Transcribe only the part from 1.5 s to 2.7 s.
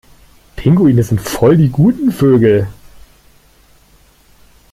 die guten Vögel.